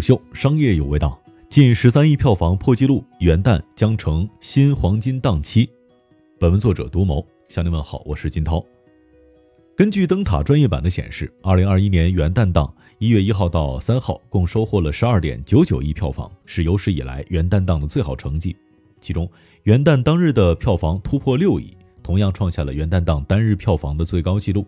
[0.00, 5.68] 秀商业有味道，近十三亿票房破纪录，元旦将成新黄金档期。
[6.38, 8.64] 本文作者独谋向您问好，我是金涛。
[9.76, 18.56] 根据灯塔专业版的显示，二零二一年元旦档一月一号到三号共收获了十二点九九亿票房，是有史以来元旦档的最好成绩。
[19.00, 19.30] 其中，
[19.62, 24.66] 元旦当日的票房突破六亿，同样创下了元旦档单日票房的最高纪录。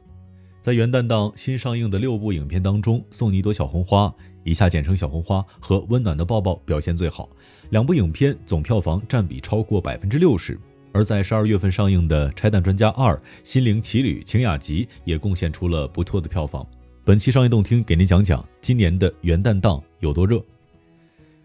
[0.63, 4.07] 在元旦档新上映的六部影片当中，《送你一朵小红花》
[4.45, 7.29] （以下简称“小红花”）和《温暖的抱抱》表现最好，
[7.71, 10.57] 两部影片总票房占比超过百分之六十。
[10.93, 16.64] 而在十二月份上映的《拆弹专家二：心灵奇旅：晴雅集》也贡献出了不错的票房。
[17.03, 20.41] 本期商业动听给您讲讲今年的元旦档有多热。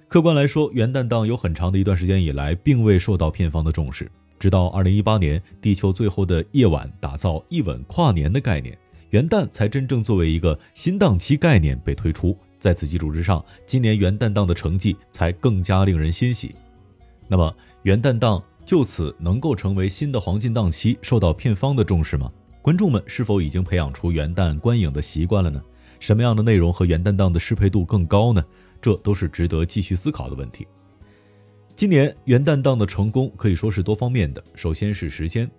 [0.07, 8.77] 客观来说，元旦档有很长的一段时间以来并未受到片方的重视，直到二零一八年《地球最后的夜晚》打造一吻跨年的概念。
[9.11, 16.53] 元旦才真正作为一个新档期概念被推出，在此基础之上，今年元旦档的成绩才更加令人欣喜。
[17.27, 22.31] 那么，元旦档就此能够成为新的黄金档期，受到片方的重视吗？
[22.61, 25.61] 观众们是否已经培养出元旦观影的习惯了呢？
[25.99, 28.43] 什么样的内容和元旦档的适配度更高呢？
[28.81, 30.67] 这都是值得继续思考的问题。
[31.75, 35.49] 今年元旦档的成功可以说是多方面的，首先是时间。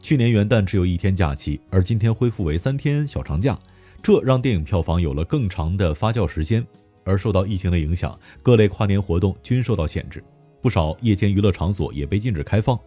[0.00, 3.58] 去年元旦只有一天假期，而今天恢复为三天小长假，
[4.02, 6.64] 这让电影票房有了更长的发酵时间。
[7.04, 10.22] 而受到疫情的影响，各类跨年活动均受到限制，
[10.60, 12.78] 不少夜间娱乐场所也被禁止开放。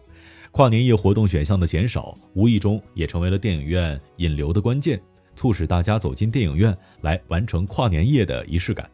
[0.52, 5.00] 跨年夜活动选项的减少，无意中也成为了电影院引流的关键，
[5.34, 8.88] 促使大家走进电影院来完成跨年夜的仪式感。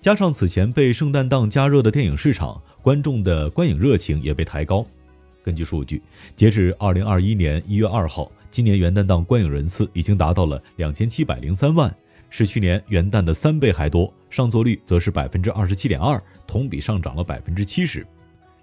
[0.00, 4.84] 加上此前被圣诞档加热的电影市场，观众的观影热情也被抬高。
[5.42, 6.02] 根据数据，
[6.36, 11.94] 截至二零二一年一月二号，今年元旦档观影人次已经达到了两千七百零三万，
[12.28, 14.12] 是去年元旦的三倍还多。
[14.28, 18.06] 上座率则是百分之二十七点二，同比上涨了百分之七十。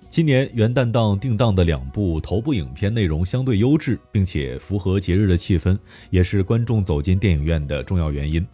[0.10, 5.78] 今年元旦档定档的两部头部影片内容相对优质，并且符合节日的气氛，
[6.10, 8.48] 也是观众走进电影院的重要原因。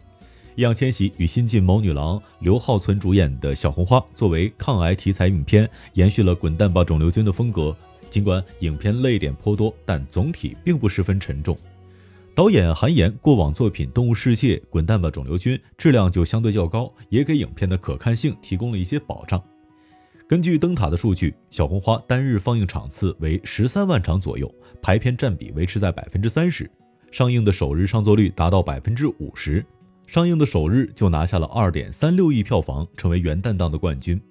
[0.56, 7.75] 易烊千玺与新晋谋女郎刘浩存主演的《小红花》作为抗癌题材影片，延续了“滚蛋吧，肿瘤君”的风格。
[8.13, 11.57] 尽管影片泪点颇多，但总体并不十分沉重。
[12.35, 19.41] 导演韩延过往作品《动物世界》《滚蛋吧，肿瘤君》质量就相对较高，也给影片的可看性提供了一些保障。
[20.28, 26.69] 根据灯塔的数据，《小红花》单日放映场次为十三万场左右，排片占比维持在百分之三十，
[27.09, 29.66] 上映的首日上座率达到百分之五十，
[30.06, 34.22] 上映的首日就拿下了二点三六亿票房，成为元旦档的冠军。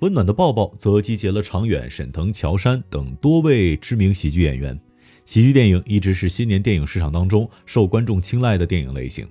[0.00, 4.78] 温暖的抱抱则集结了常远、沈腾、乔杉等多位知名喜剧演员。
[5.24, 9.26] 喜剧电影一直是新年电影市场当中受观众青睐的电影类型。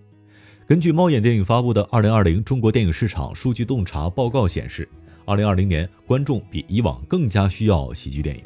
[0.65, 4.87] 根据猫眼电影发布的《二零二零中国电影市场数据洞察报告》显示，
[5.25, 8.43] 二零二零年观众比以往更加需要喜剧电影。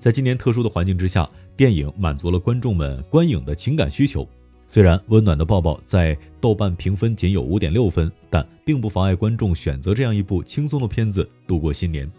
[0.00, 4.28] 在今年特殊的环境之下，电影满足了观众们观影的情感需求。
[4.74, 12.10] 虽然《温暖的抱抱》在豆瓣评分仅有五点六分，但并不妨碍观众选择这样一部轻松的片子度过新年。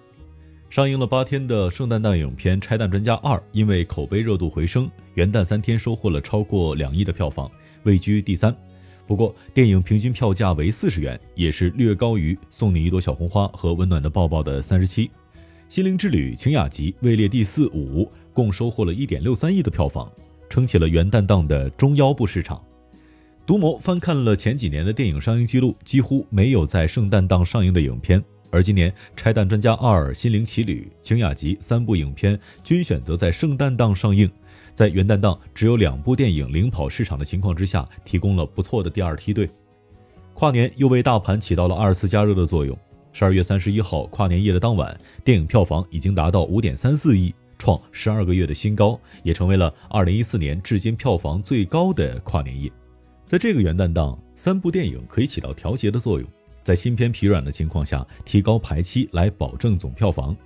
[0.70, 7.52] 上映了八天的圣诞档影片《拆弹专家二》，因为口碑热度回升，元旦三天收获了超过两亿的票房，
[7.84, 8.56] 位居第三。
[9.06, 15.08] 不过，电影平均票价为四十元，也是略高于《送你一朵小红花》和《温暖的抱抱》的三十七。
[15.68, 20.10] 《心灵之旅：晴雅集》位列第四五，共收获了一点六三亿的票房。
[20.56, 22.64] 撑起了元旦档的中腰部市场。
[23.46, 28.24] 独谋翻看了前几年的电影上映记录，几乎没有在圣诞档上映的影片。
[28.52, 34.32] 而今年《拆弹专家二》《心灵奇旅》《晴雅集》三部影片均选择在圣诞档上映，
[34.74, 39.50] 在元旦档只有两部电影领跑市场的情况之下，提供了不错的第二梯队。
[40.34, 42.78] 跨年又为大盘起到了二次加热的作用。
[43.12, 47.36] 十二月三十一号跨年夜的当晚，电影票房已经达到五点三四亿。
[47.58, 52.72] 创十二个月的新高，也成为了二零一四年至今票房最高的跨年夜。
[53.26, 56.30] 在这个元旦档，三部电影可以起到调节的作用，
[56.64, 60.36] 在新片疲软的情况下，提高排期来保证总票房。《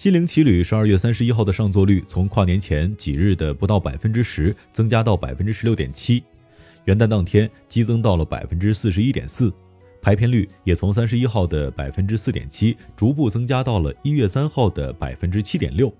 [0.00, 6.22] 心灵奇旅》十二月三十一号的上座率从跨年前几日的不到百分之十增加到百分之十六点七，
[6.84, 9.52] 元旦当天激增到了百分之四十一点四，
[10.00, 15.92] 排片率也从三十一号的百分之四点七逐步增加到了一月三号的百分之七点六。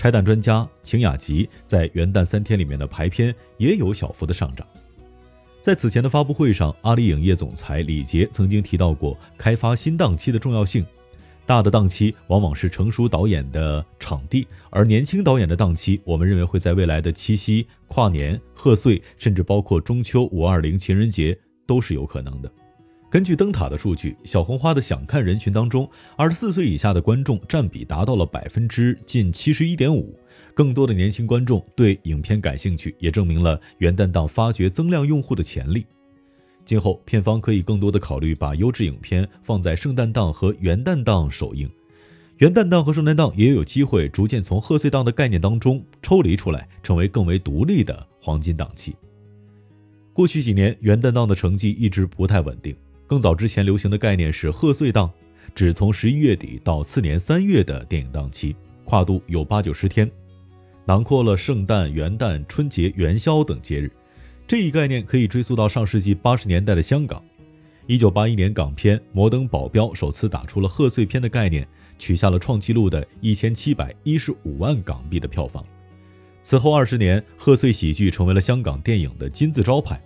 [0.00, 4.66] 拆弹专家晴雅集在元旦三天里面的排片也有小幅的上涨。
[5.60, 10.86] 在此前的发布会上，阿里影业总裁李杰曾经提到过开发新档期的重要性。
[11.44, 22.50] 大的档期往往是成熟导演的场地，而年轻导演的档期，我们认为会在未来的七夕、跨年、贺岁，甚至包括中秋、五二零、情人节都是有可能的。
[23.10, 30.16] 根据灯塔的数据，小红花的想看人群当中，二十四岁以下的观众占比达到了百分之近七十一点五。
[30.54, 35.84] 更多的年轻观众对影片感兴趣，也证明了元旦档发掘增量用户的潜力。
[36.64, 41.68] 今后片方可以更多的考虑把优质影片放在圣诞档和元旦档首映，
[42.38, 48.94] 元旦档和圣诞档也有机会逐渐从贺岁档的概念当中抽离出来，成为更为独立的黄金档期。
[50.12, 52.72] 过去几年元旦档的成绩一直不太稳定。
[53.10, 55.10] 更早之前流行的概念是贺岁档，
[55.52, 58.54] 指从十一月底到次年三月的电影档期，
[58.84, 60.08] 跨度有八九十天，
[60.84, 63.90] 囊括了圣诞、元旦、春节、元宵等节日。
[64.46, 67.20] 这一概念可以追溯到上世纪八十年代的香港。
[67.88, 71.66] 一九八一年，港片《摩登保镖》首次打出了贺岁片的概念，
[71.98, 75.66] 取下了创纪录的一千七百一十五万港币的票房。
[76.44, 80.00] 此后二十年，贺岁喜剧成为了香港电影的金字招牌。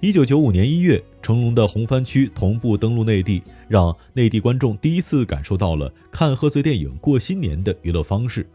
[0.00, 8.48] 一九九五年一月，成龙的《红番区》同步登陆内地，让内地观众第一次感受到了看贺岁电影过新年的娱乐方式。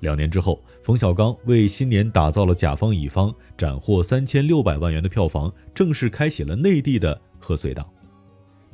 [0.00, 7.88] 两年之后，冯小刚为新年打造了《甲方乙方》，斩获三千六百万元的票房，正式开启了内地的贺岁档。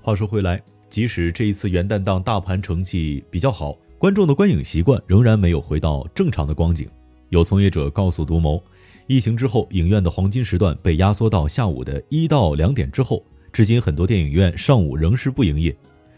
[0.01, 0.61] 话说回来，
[0.91, 6.89] 即使这一次元旦档大盘成绩比较好，观众的观影习惯仍然没有回到正常的光景。
[7.33, 8.63] 有从业者告诉独谋。
[9.07, 13.25] 疫情之后，影院的黄金时段被压缩到下午的一到两点之后。
[13.51, 15.75] 至今，很多电影院上午仍是不营业，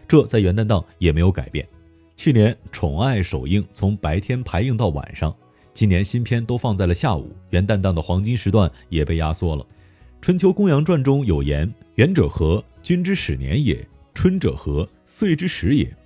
[0.08, 1.66] 这在元旦档也没有改变。
[2.16, 5.32] 去年《宠爱》首映从白天排映到晚上，
[5.72, 9.62] 今年新片都放在了下午，元旦档的黄金时段也被压缩了。
[10.20, 12.62] 《春秋公羊传》中有言：“元者何？
[12.82, 13.86] 君之始年也。
[14.14, 14.88] 春者何？
[15.06, 15.96] 岁之始也。”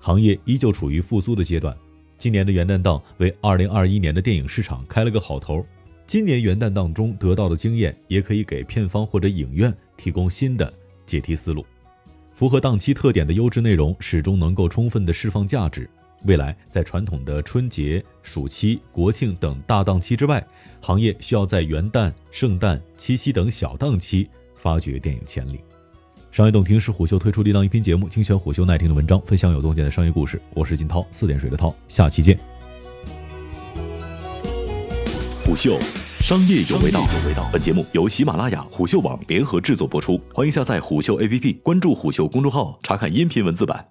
[0.00, 1.76] 行业依旧处于复苏的阶段。
[2.18, 5.64] 今年的元旦档为2021年的电影市场开了个好头。
[6.04, 10.72] 今年元旦档中得到的经验，也可以给片方或者影院提供新的
[11.06, 11.64] 解题思路。
[12.32, 15.88] 符合档期特点的优质内容，始终能够充分的释放价值。
[16.24, 20.44] 未来在传统的春节、暑期、国庆等大档期之外，
[20.80, 25.60] 行业需要在元旦、圣诞、七夕等小档期发掘电影潜力。
[26.38, 30.40] 商业洞听是虎嗅推出的一档音频节目，精选虎嗅耐听的文章，分享有洞见的商业故事。
[30.54, 32.38] 我是金涛，四点水的涛，下期见。
[35.44, 35.76] 虎嗅，
[36.20, 37.04] 商业有味道。
[37.52, 40.20] 本节目由喜马拉雅、虎嗅网联合制作播出。
[40.32, 43.84] 欢迎下载虎嗅 APP，关注虎嗅公众号，查看音频文字版。